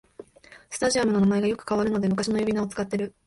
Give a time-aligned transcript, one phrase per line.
[0.71, 3.13] スタジアムの名前がよく変わるので昔の呼び名を使ってる